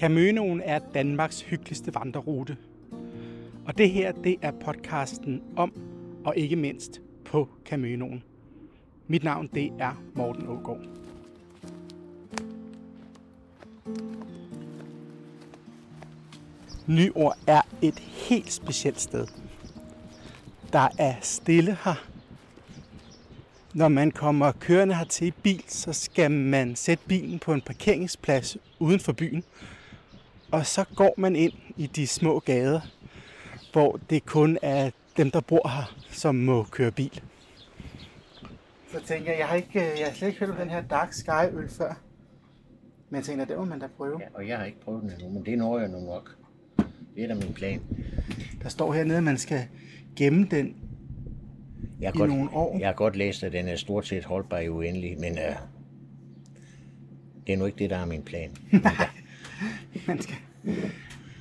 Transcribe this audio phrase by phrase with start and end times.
[0.00, 2.56] Caminoen er Danmarks hyggeligste vandrerute.
[3.66, 5.72] Og det her, det er podcasten om,
[6.24, 8.22] og ikke mindst på Caminoen.
[9.06, 10.80] Mit navn, det er Morten Ågaard.
[16.86, 19.26] Nyord er et helt specielt sted.
[20.72, 22.06] Der er stille her.
[23.74, 28.56] Når man kommer kørende hertil i bil, så skal man sætte bilen på en parkeringsplads
[28.78, 29.44] uden for byen.
[30.52, 32.80] Og så går man ind i de små gader,
[33.72, 37.22] hvor det kun er dem, der bor her, som må køre bil.
[38.92, 41.12] Så tænker jeg, jeg har, ikke, jeg har slet ikke hørt om den her Dark
[41.12, 42.00] Sky øl før.
[43.10, 44.18] Men jeg tænker, det må man da prøve.
[44.20, 46.36] Ja, og jeg har ikke prøvet den endnu, men det når jeg nu nok.
[47.14, 47.82] Det er da min plan.
[48.62, 49.60] Der står hernede, at man skal
[50.16, 50.76] gemme den
[52.00, 52.78] Jeg har, i godt, nogle år.
[52.78, 55.56] jeg har godt læst, at den er stort set holdbar i uendelig, men uh,
[57.46, 58.50] det er nu ikke det, der er min plan.
[60.10, 60.36] Man skal...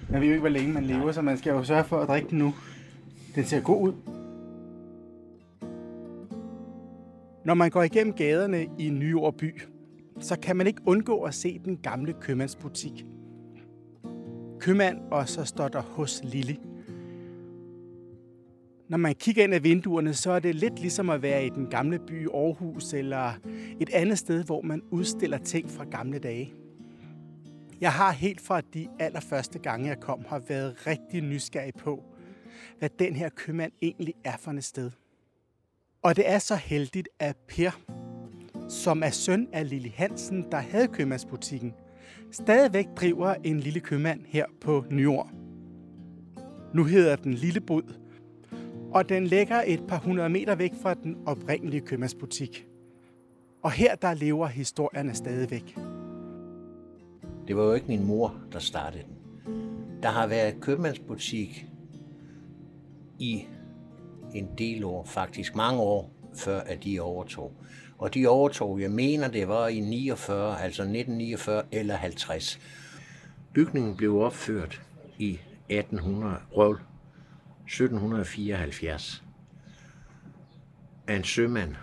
[0.09, 2.07] Man ved jo ikke, hvor længe man lever, så man skal jo sørge for at
[2.07, 2.53] drikke den nu.
[3.35, 3.93] Den ser god ud.
[7.45, 9.61] Når man går igennem gaderne i Nyord by,
[10.19, 13.05] så kan man ikke undgå at se den gamle købmandsbutik.
[14.59, 16.57] Købmand, og så står der hos Lille.
[18.89, 21.67] Når man kigger ind ad vinduerne, så er det lidt ligesom at være i den
[21.67, 23.31] gamle by Aarhus eller
[23.79, 26.53] et andet sted, hvor man udstiller ting fra gamle dage.
[27.81, 32.03] Jeg har helt fra de allerførste gange, jeg kom, har været rigtig nysgerrig på,
[32.79, 34.91] hvad den her købmand egentlig er for et sted.
[36.01, 37.71] Og det er så heldigt, at Per,
[38.69, 41.73] som er søn af Lille Hansen, der havde købmandsbutikken,
[42.31, 45.29] stadigvæk driver en lille købmand her på Nyord.
[46.73, 47.93] Nu hedder den Lille Bod,
[48.91, 52.67] og den ligger et par hundrede meter væk fra den oprindelige købmandsbutik.
[53.63, 55.77] Og her der lever historierne stadigvæk.
[57.49, 59.15] Det var jo ikke min mor, der startede den.
[60.03, 61.65] Der har været købmandsbutik
[63.19, 63.45] i
[64.33, 67.53] en del år, faktisk mange år, før at de overtog.
[67.97, 72.59] Og de overtog, jeg mener, det var i 49, altså 1949 eller 50.
[73.53, 74.81] Bygningen blev opført
[75.17, 79.23] i 1800, røv, 1774
[81.07, 81.75] af en sømand,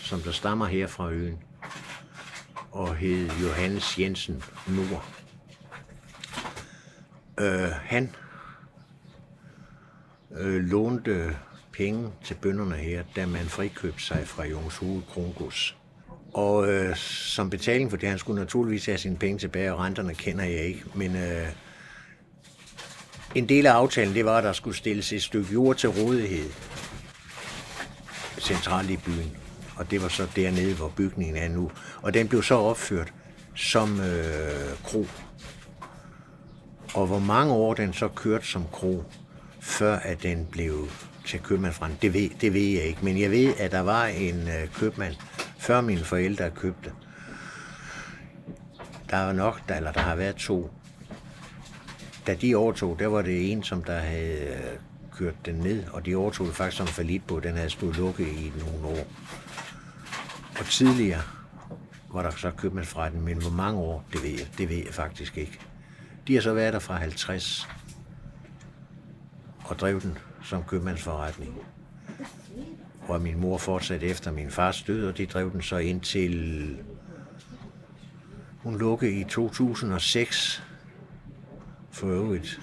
[0.00, 1.38] som der stammer her fra øen,
[2.72, 5.04] og hed Johannes Jensen Nord.
[7.40, 8.14] Øh, han
[10.38, 11.36] øh, lånte
[11.72, 15.76] penge til bønderne her, da man frikøbte sig fra Jungshoved Krongods.
[16.34, 20.14] Og øh, som betaling for det, han skulle naturligvis have sine penge tilbage, og renterne
[20.14, 21.48] kender jeg ikke, men øh,
[23.34, 26.50] en del af aftalen, det var, at der skulle stilles et stykke jord til rådighed
[28.40, 29.41] centralt i byen.
[29.76, 31.70] Og det var så dernede, hvor bygningen er nu.
[32.02, 33.12] Og den blev så opført
[33.54, 35.06] som øh, kro.
[36.94, 39.04] Og hvor mange år den så kørte som kro,
[39.60, 40.88] før at den blev
[41.26, 43.04] til købmandsfrand, det ved, det ved jeg ikke.
[43.04, 45.14] Men jeg ved, at der var en øh, købmand,
[45.58, 46.92] før mine forældre købte.
[49.10, 50.70] Der var nok, der, eller der har været to.
[52.26, 54.78] Da de overtog, der var det en, som der havde øh,
[55.12, 57.40] kørt den ned, og de overtog det faktisk som falit på.
[57.40, 59.06] Den havde stået lukket i nogle år.
[60.58, 61.22] Og tidligere
[62.12, 65.38] var der så købmandsforretning, men hvor mange år, det ved jeg, det ved jeg faktisk
[65.38, 65.58] ikke.
[66.28, 67.68] De har så været der fra 50
[69.64, 71.54] og drev den som købmandsforretning.
[73.08, 76.78] Og min mor fortsatte efter min fars død, og de drev den så indtil
[78.62, 80.62] hun lukkede i 2006
[81.90, 82.60] for øvrigt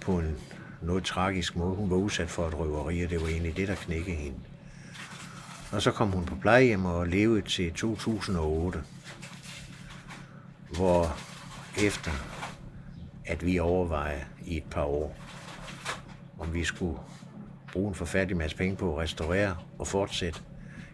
[0.00, 0.36] på en
[0.82, 1.76] noget tragisk måde.
[1.76, 4.38] Hun var udsat for et røveri, og det var egentlig det, der knækkede hende.
[5.72, 8.82] Og så kom hun på plejehjem og levede til 2008,
[10.76, 11.16] hvor
[11.78, 12.10] efter
[13.26, 15.16] at vi overvejede i et par år,
[16.38, 16.98] om vi skulle
[17.72, 20.40] bruge en forfærdelig masse penge på at restaurere og fortsætte,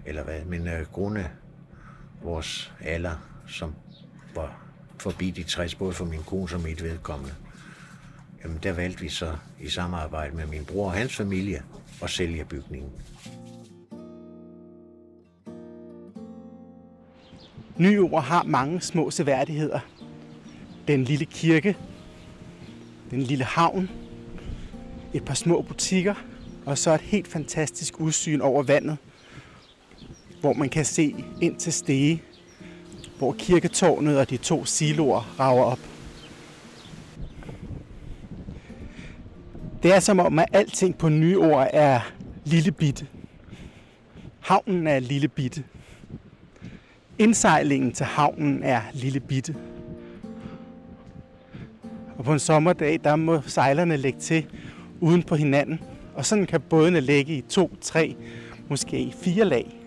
[0.07, 0.45] eller hvad.
[0.45, 1.31] Men øh, grunde
[2.23, 3.17] vores alder,
[3.47, 3.75] som
[4.35, 4.63] var
[4.99, 7.35] forbi de 60, både for min kone som mit vedkommende,
[8.45, 11.63] jamen der valgte vi så i samarbejde med min bror og hans familie
[12.03, 12.93] at sælge bygningen.
[17.79, 19.81] Nyord har mange små seværdigheder.
[20.89, 21.77] Den lille kirke,
[23.11, 23.91] den lille havn,
[25.15, 26.15] et par små butikker,
[26.67, 28.97] og så et helt fantastisk udsyn over vandet,
[30.41, 32.23] hvor man kan se ind til Stege,
[33.19, 35.81] hvor kirketårnet og de to siloer rager op.
[39.83, 42.01] Det er som om, at alting på nye ord er
[42.45, 43.07] lille bitte.
[44.41, 45.65] Havnen er lille bitte.
[47.19, 49.57] Indsejlingen til havnen er lille bitte.
[52.19, 54.47] Og på en sommerdag, der må sejlerne lægge til
[55.01, 55.81] uden på hinanden.
[56.15, 58.17] Og sådan kan bådene ligge i to, tre,
[58.69, 59.79] måske fire lag.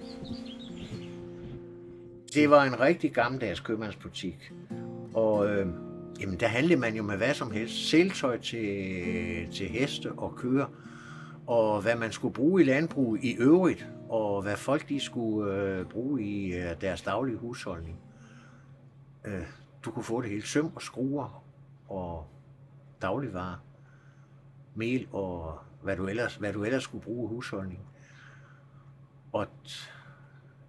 [2.34, 4.52] Det var en rigtig gammeldags købmandsbutik.
[5.14, 5.68] Og øh,
[6.22, 7.90] jamen, der handlede man jo med hvad som helst.
[7.90, 8.68] Seltøj til,
[9.52, 10.66] til heste og køer.
[11.48, 13.88] Og hvad man skulle bruge i landbrug i øvrigt.
[14.12, 18.00] Og hvad folk de skulle øh, bruge i øh, deres daglige husholdning.
[19.26, 19.46] Øh,
[19.86, 20.42] du kunne få det hele.
[20.42, 21.44] Søm og skruer
[21.90, 22.28] og
[23.02, 23.58] dagligvarer.
[24.76, 27.80] Mel og hvad du ellers, hvad du ellers skulle bruge i husholdning.
[29.32, 29.48] Og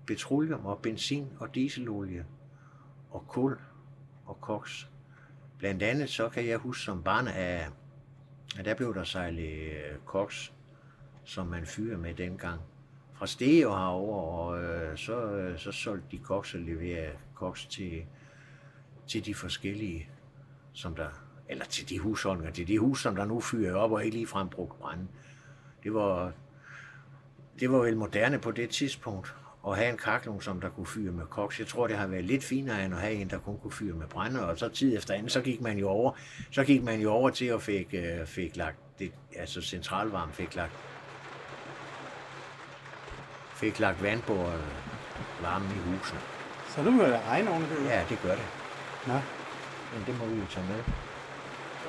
[0.07, 2.27] petroleum og benzin og dieselolie
[3.11, 3.59] og kul
[4.27, 4.91] og koks.
[5.59, 7.73] Blandt andet så kan jeg huske som barn, at,
[8.59, 10.53] at der blev der sejlet øh, koks,
[11.25, 12.61] som man fyrer med dengang.
[13.23, 17.67] Fra Stege og herover, og øh, så, øh, så solgte de koks og leverede koks
[17.67, 18.05] til,
[19.07, 20.09] til de forskellige,
[20.73, 21.09] som der,
[21.49, 24.49] eller til de husholdninger, til de hus, som der nu fyrer op og ikke ligefrem
[24.49, 25.07] brugt brænde.
[25.83, 26.33] Det var,
[27.61, 29.35] det var vel moderne på det tidspunkt
[29.69, 31.59] at have en kaklung, som der kunne fyre med koks.
[31.59, 33.95] Jeg tror, det har været lidt finere end at have en, der kun kunne fyre
[33.95, 36.13] med brænde, og så tid efter anden, så gik man jo over,
[36.51, 40.55] så gik man jo over til at fik, øh, fik lagt, det, altså centralvarme fik
[40.55, 40.73] lagt,
[43.63, 46.19] fik lagt vand på øh, varmen i huset.
[46.69, 47.91] Så nu må det regne oven det.
[47.91, 48.47] Ja, det gør det.
[49.07, 49.13] Nå.
[49.95, 50.83] Men det må vi jo tage med.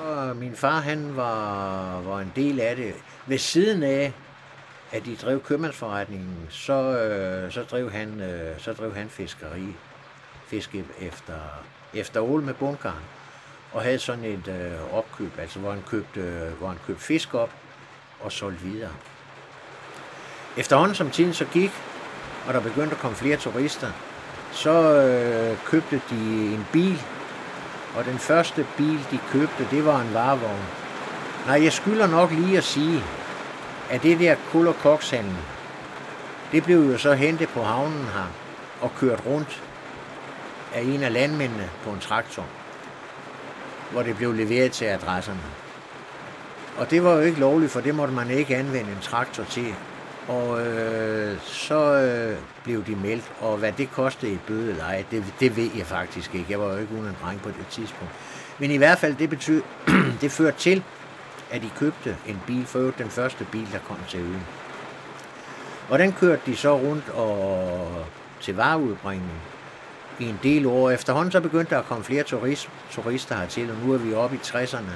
[0.06, 2.94] Og min far, han var, var en del af det.
[3.26, 4.14] Ved siden af,
[4.92, 9.76] at de drev købmandsforretningen, så, øh, så, drev han, øh, så drev han fiskeri,
[10.48, 11.40] fiske efter,
[11.94, 13.04] efter ål med bundgarn,
[13.72, 17.34] og havde sådan et øh, opkøb, altså hvor han, købte, øh, hvor han købte fisk
[17.34, 17.52] op
[18.20, 18.92] og solgte videre.
[20.58, 21.72] Efterhånden som tiden så gik,
[22.48, 23.88] og der begyndte at komme flere turister,
[24.52, 27.02] så øh, købte de en bil,
[27.98, 30.66] og den første bil, de købte, det var en varevogn.
[31.46, 33.04] Nej, jeg skylder nok lige at sige,
[33.90, 35.36] at det der kul- og kokshandel,
[36.52, 38.32] det blev jo så hentet på havnen her
[38.82, 39.64] og kørt rundt
[40.74, 42.46] af en af landmændene på en traktor,
[43.92, 45.44] hvor det blev leveret til adresserne.
[46.78, 49.76] Og det var jo ikke lovligt, for det måtte man ikke anvende en traktor til.
[50.28, 55.04] Og øh, så øh, blev de meldt, og hvad det kostede i bøde eller ej,
[55.12, 56.46] det, det ved jeg faktisk ikke.
[56.50, 58.14] Jeg var jo ikke uden en dreng på det tidspunkt.
[58.60, 59.62] Men i hvert fald, det, betød,
[60.22, 60.84] det førte til,
[61.52, 64.44] at de købte en bil, for den første bil, der kom til øen.
[65.90, 68.06] Og den kørte de så rundt og
[68.42, 69.42] til vareudbringning
[70.20, 70.90] i en del år.
[70.90, 74.36] Efterhånden så begyndte der at komme flere turist, turister hertil, og nu er vi oppe
[74.36, 74.92] i 60'erne.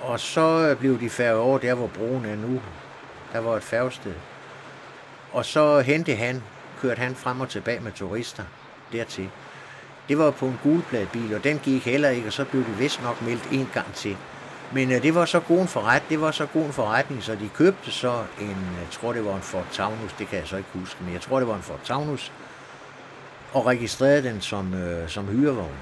[0.00, 2.60] Og så øh, blev de færre over der, hvor broen er nu.
[3.34, 4.14] Der var et færgested.
[5.32, 6.42] Og så hentede han,
[6.80, 8.42] kørte han frem og tilbage med turister
[8.92, 9.30] dertil.
[10.08, 13.02] Det var på en gulpladebil, og den gik heller ikke, og så blev det vist
[13.02, 14.16] nok meldt en gang til.
[14.72, 17.34] Men øh, det var så god en forret, det var så god en forretning, så
[17.34, 20.48] de købte så en, øh, jeg tror det var en Ford Taunus, det kan jeg
[20.48, 22.32] så ikke huske, men jeg tror det var en Ford Taunus,
[23.52, 25.78] og registrerede den som, øh, som hyrevogn.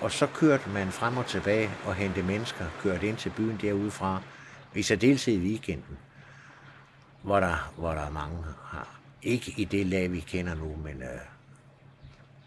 [0.00, 4.20] Og så kørte man frem og tilbage og hentede mennesker, kørte ind til byen derudefra,
[4.74, 5.98] i særdeleshed i weekenden,
[7.22, 9.00] hvor der, hvor der er mange har.
[9.22, 11.20] Ikke i det lag, vi kender nu, men øh,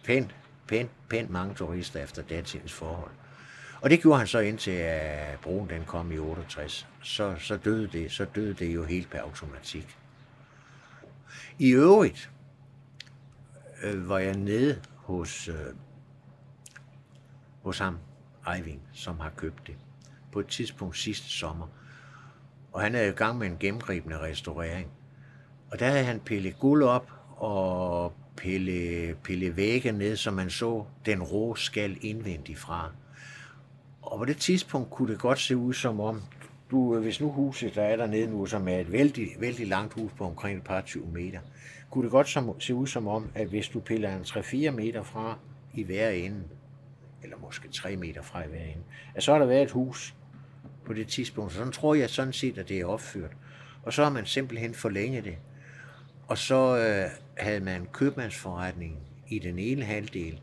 [0.04, 0.36] pænt,
[0.68, 3.12] pænt, pænt mange turister efter datidens forhold.
[3.82, 6.88] Og det gjorde han så indtil at broen den kom i 68.
[7.02, 9.98] Så, så, døde det, så døde det jo helt per automatik.
[11.60, 12.32] I øvrigt
[13.84, 15.74] øh, var jeg nede hos, øh,
[17.64, 17.98] hos ham,
[18.56, 19.76] Eivind, som har købt det,
[20.32, 21.68] på et tidspunkt sidste sommer.
[22.76, 24.88] Og han er i gang med en gennemgribende restaurering.
[25.72, 30.84] Og der havde han pillet guld op og pille, pille vægge ned, så man så
[31.06, 32.92] den rå skal indvendigt fra.
[34.02, 36.22] Og på det tidspunkt kunne det godt se ud som om,
[36.72, 40.12] du, hvis nu huset, der er dernede nu, som er et vældig, vældig langt hus
[40.18, 41.40] på omkring et par 20 meter,
[41.90, 45.04] kunne det godt som, se ud som om, at hvis du piller en 3-4 meter
[45.04, 45.38] fra
[45.74, 46.44] i hver ende,
[47.24, 48.84] eller måske 3 meter fra i hver ende,
[49.16, 50.16] at så har der været et hus
[50.86, 51.52] på det tidspunkt.
[51.52, 53.32] Så sådan tror jeg sådan set, at det er opført.
[53.84, 55.38] Og så har man simpelthen forlænget det.
[56.28, 59.00] Og så øh, havde man købmandsforretning
[59.30, 60.42] i den ene halvdel,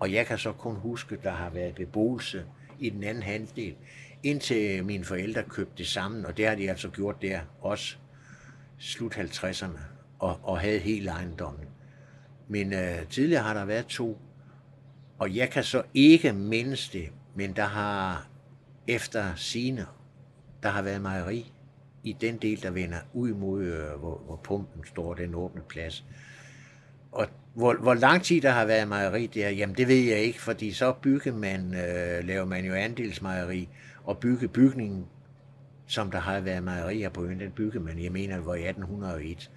[0.00, 2.44] og jeg kan så kun huske, at der har været beboelse
[2.78, 3.74] i den anden halvdel,
[4.22, 7.96] indtil mine forældre købte det sammen, og det har de altså gjort der også
[8.78, 9.78] slut 50'erne,
[10.18, 11.66] og, og havde hele ejendommen.
[12.48, 14.18] Men øh, tidligere har der været to,
[15.18, 18.28] og jeg kan så ikke mindes det, men der har
[18.88, 19.86] efter sine,
[20.62, 21.52] der har været mejeri
[22.04, 26.04] i den del, der vender ud mod, øh, hvor, hvor pumpen står, den åbne plads.
[27.12, 30.42] Og Hvor, hvor lang tid der har været mejeri der, jamen det ved jeg ikke,
[30.42, 33.68] fordi så bygger man, øh, laver man jo andelsmejeri,
[34.04, 35.06] og bygge bygningen,
[35.86, 38.68] som der har været mejerier på øen, den bygger man, jeg mener, det var i
[38.68, 39.50] 1801.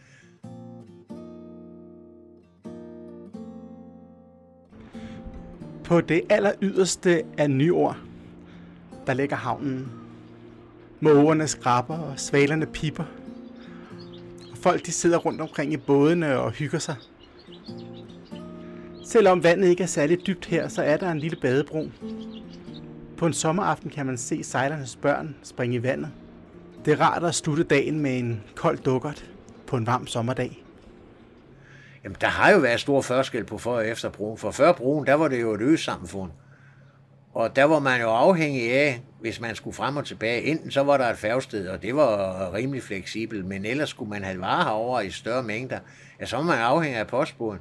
[5.84, 8.05] På det aller yderste af Nyord,
[9.08, 9.92] der ligger havnen.
[11.00, 13.04] Mågerne skraber og svalerne piper.
[14.52, 16.96] Og folk de sidder rundt omkring i bådene og hygger sig.
[19.06, 21.90] Selvom vandet ikke er særlig dybt her, så er der en lille badebro.
[23.18, 26.10] På en sommeraften kan man se sejlernes børn springe i vandet.
[26.86, 29.26] Det er rart at slutte dagen med en kold dukkert
[29.68, 30.64] på en varm sommerdag.
[32.04, 34.38] Jamen, der har jo været stor forskel på før og efter broen.
[34.38, 36.32] For før broen, der var det jo et øsamfund.
[37.36, 40.42] Og der var man jo afhængig af, hvis man skulle frem og tilbage.
[40.42, 44.24] Enten så var der et færgested, og det var rimelig fleksibelt, men ellers skulle man
[44.24, 45.80] have varer herover i større mængder.
[46.20, 47.60] Ja, så var man afhængig af postbåden.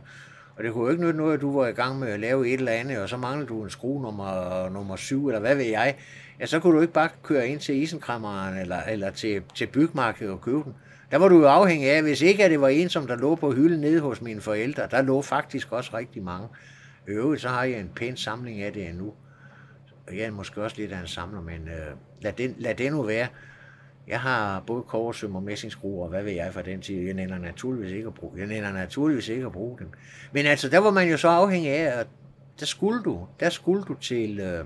[0.57, 2.49] Og det kunne jo ikke nytte noget, at du var i gang med at lave
[2.49, 5.65] et eller andet, og så manglede du en skrue nummer, nummer 7, eller hvad ved
[5.65, 5.95] jeg.
[6.41, 10.33] Ja, så kunne du ikke bare køre ind til isenkrammeren eller, eller til, til bygmarkedet
[10.33, 10.75] og købe den.
[11.11, 13.35] Der var du jo afhængig af, hvis ikke at det var en, som der lå
[13.35, 16.49] på hylden nede hos mine forældre, der lå faktisk også rigtig mange.
[17.07, 19.13] Øvrigt, så har jeg en pæn samling af det endnu.
[20.07, 22.93] Og jeg er måske også lidt af en samler, men øh, lad, det, lad det
[22.93, 23.29] nu være.
[24.07, 27.01] Jeg har både korsøm og messingskruer, og hvad ved jeg for den tid.
[27.01, 29.91] Jeg nænder naturligvis ikke at bruge, jeg nænder naturligvis ikke at bruge dem.
[30.33, 32.07] Men altså, der var man jo så afhængig af, at
[32.61, 34.65] der skulle du, der skulle du til, øh,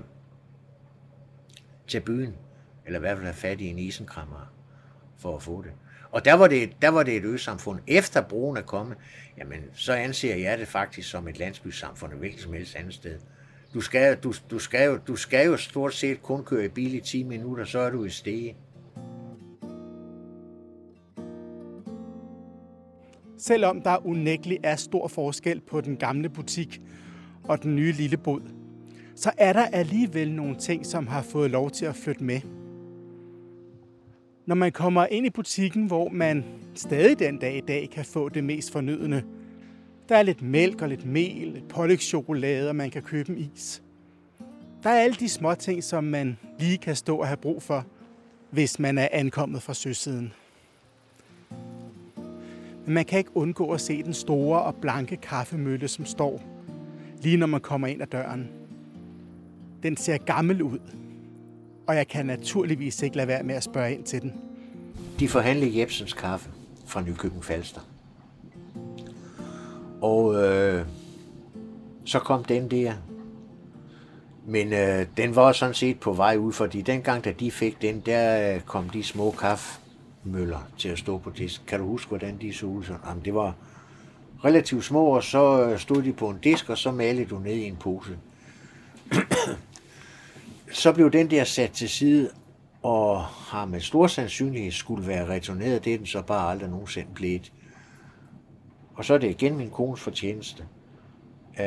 [1.87, 2.35] til byen,
[2.85, 4.53] eller i hvert fald have fat i en isenkrammer
[5.17, 5.71] for at få det.
[6.11, 7.79] Og der var det, der var det et øsamfund.
[7.87, 8.97] Efter broen er kommet,
[9.37, 13.19] jamen, så anser jeg det faktisk som et landsbysamfund, hvilket som helst andet sted.
[13.73, 16.93] Du skal, du, du, skal jo, du skal jo stort set kun køre i bil
[16.93, 18.55] i 10 minutter, så er du i stege.
[23.37, 26.81] Selvom der unægteligt er stor forskel på den gamle butik
[27.43, 28.41] og den nye lille bod,
[29.15, 32.41] så er der alligevel nogle ting, som har fået lov til at flytte med.
[34.45, 36.45] Når man kommer ind i butikken, hvor man
[36.75, 39.23] stadig den dag i dag kan få det mest fornødende.
[40.09, 43.81] Der er lidt mælk og lidt mel, et pålægschokolade, og man kan købe en is.
[44.83, 47.85] Der er alle de små ting, som man lige kan stå og have brug for,
[48.51, 50.33] hvis man er ankommet fra søsiden.
[52.85, 56.41] Men man kan ikke undgå at se den store og blanke kaffemølle, som står
[57.21, 58.49] lige når man kommer ind ad døren.
[59.83, 60.79] Den ser gammel ud,
[61.87, 64.33] og jeg kan naturligvis ikke lade være med at spørge ind til den.
[65.19, 66.49] De forhandlede Jebsens kaffe
[66.85, 67.81] fra Nykøbing Falster.
[70.01, 70.85] Og øh,
[72.05, 72.93] så kom den der.
[74.45, 77.99] Men øh, den var sådan set på vej ud, fordi dengang, da de fik den,
[77.99, 81.61] der øh, kom de små kaffemøller til at stå på disk.
[81.67, 82.83] Kan du huske, hvordan de så ud?
[83.07, 83.55] Jamen, det var
[84.45, 87.53] relativt små, og så øh, stod de på en disk, og så malede du ned
[87.53, 88.17] i en pose.
[90.71, 92.29] så blev den der sat til side,
[92.83, 95.85] og har med stor sandsynlighed skulle være returneret.
[95.85, 97.51] Det er den så bare aldrig nogensinde blevet.
[98.99, 100.63] Og så er det igen min kones fortjeneste.
[101.59, 101.65] Uh,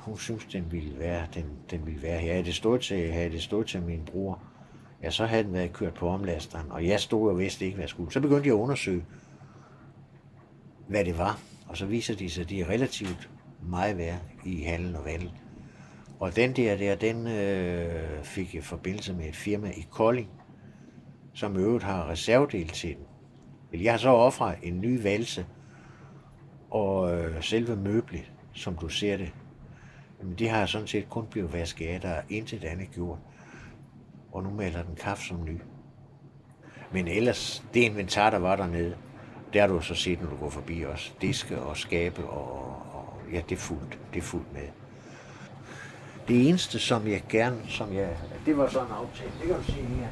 [0.00, 2.32] hun synes, den ville være, den, den ville være her.
[2.32, 4.42] Havde det stået til, havde det stået til min bror,
[5.02, 7.82] ja, så havde den været kørt på omlasteren, og jeg stod og vidste ikke, hvad
[7.82, 8.12] jeg skulle.
[8.12, 9.04] Så begyndte jeg at undersøge,
[10.88, 11.38] hvad det var,
[11.68, 13.30] og så viser de sig, at de er relativt
[13.62, 15.32] meget værd i handel og vandel.
[16.20, 20.28] Og den der, der den øh, fik jeg forbindelse med et firma i Kolding,
[21.32, 23.82] som øvrigt har reservedel til den.
[23.84, 25.46] Jeg har så offret en ny valse
[26.74, 29.32] og øh, selve møblet, som du ser det.
[30.20, 33.18] Jamen, det har sådan set kun blevet vasket af, der er intet andet gjort.
[34.32, 35.58] Og nu maler den kaffe som ny.
[36.92, 38.96] Men ellers, det inventar, der var dernede,
[39.52, 41.14] der har du så set, når du går forbi os.
[41.20, 43.98] Diske og skabe, og, og ja, det er fuldt.
[44.12, 44.68] Det er fuldt med.
[46.28, 48.16] Det eneste, som jeg gerne, som jeg,
[48.46, 50.08] det var sådan en aftale, det kan du se her.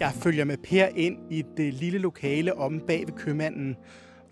[0.00, 3.76] Jeg følger med Per ind i det lille lokale om bag ved købmanden,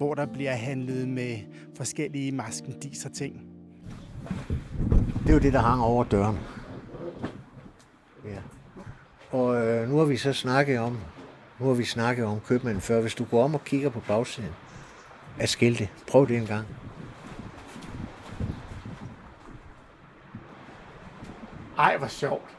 [0.00, 1.38] hvor der bliver handlet med
[1.76, 3.46] forskellige maskendiser ting.
[5.22, 6.38] Det er jo det, der hang over døren.
[8.24, 8.38] Ja.
[9.30, 10.98] Og øh, nu har vi så snakket om,
[11.58, 13.00] nu har vi snakket om købmanden før.
[13.00, 14.50] Hvis du går om og kigger på bagsiden
[15.38, 16.66] af skiltet, prøv det en gang.
[21.78, 22.56] Ej, hvor sjovt.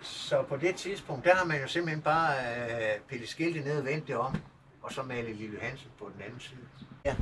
[0.00, 3.84] Så på det tidspunkt, der har man jo simpelthen bare øh, pillet skiltet ned og
[3.84, 4.36] vendt det om,
[4.82, 6.60] og så malet Lille Hansen på den anden side.
[7.04, 7.16] Ja,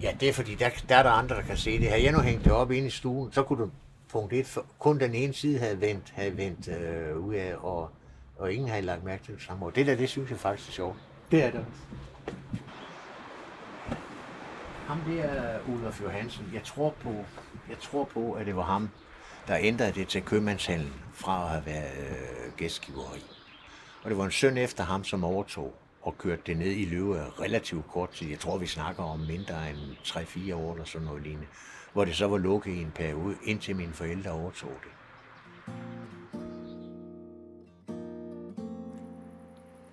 [0.00, 1.90] ja det er fordi, der, der er der andre, der kan se det.
[1.90, 3.70] Har jeg nu hængt det op inde i stuen, så kunne du
[4.08, 7.90] punkt et, for, kun den ene side havde vendt, havde vendt øh, ud af, og,
[8.36, 9.66] og ingen havde lagt mærke til det samme.
[9.66, 10.96] Og det der, det synes jeg faktisk er sjovt.
[11.30, 11.80] Det er det også.
[14.90, 17.24] ham der Ulf Johansen, jeg tror på,
[17.68, 18.90] jeg tror på, at det var ham,
[19.48, 23.24] der ændrede det til købmandshandlen fra at have været øh, gæstgiveri.
[24.02, 27.16] Og det var en søn efter ham, som overtog og kørte det ned i Løve
[27.40, 28.28] relativt kort tid.
[28.28, 31.46] Jeg tror, vi snakker om mindre end 3-4 år eller sådan noget lignende.
[31.92, 34.90] Hvor det så var lukket i en periode, indtil mine forældre overtog det.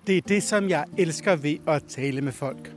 [0.06, 2.74] Det er det, som jeg elsker ved at tale med folk.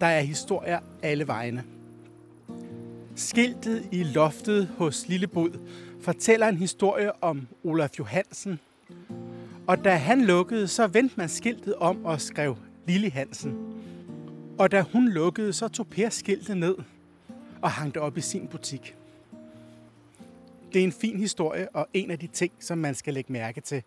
[0.00, 1.64] Der er historier alle vegne.
[3.16, 5.58] Skiltet i loftet hos Lillebod
[6.00, 8.60] fortæller en historie om Olaf Johansen.
[9.68, 12.56] Og da han lukkede, så vendte man skiltet om og skrev
[12.86, 13.56] Lille Hansen.
[14.58, 16.76] Og da hun lukkede, så tog Per skiltet ned
[17.62, 18.96] og hang det op i sin butik.
[20.72, 23.60] Det er en fin historie og en af de ting, som man skal lægge mærke
[23.60, 23.82] til.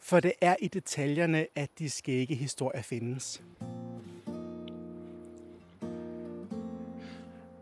[0.00, 3.42] For det er i detaljerne, at de skægge historier findes.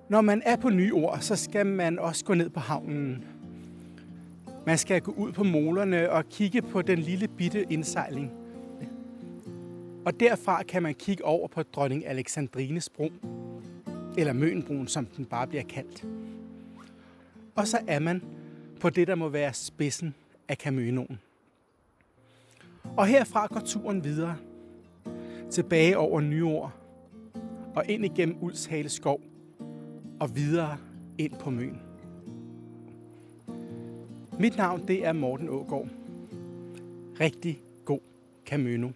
[0.09, 3.25] Når man er på nye ord, så skal man også gå ned på havnen.
[4.67, 8.33] Man skal gå ud på molerne og kigge på den lille bitte indsejling.
[10.05, 13.13] Og derfra kan man kigge over på dronning Alexandrines bro,
[14.19, 16.07] eller Mønbroen, som den bare bliver kaldt.
[17.55, 18.23] Og så er man
[18.81, 20.15] på det, der må være spidsen
[20.49, 21.19] af Kamønoen.
[22.97, 24.37] Og herfra går turen videre,
[25.51, 26.73] tilbage over Nyord,
[27.75, 29.21] og ind igennem Ulshale skov
[30.21, 30.79] og videre
[31.19, 31.92] ind på Møn.
[34.39, 35.89] Mit navn det er Morten Ågård.
[37.21, 38.01] Rigtig god
[38.47, 38.89] Camino.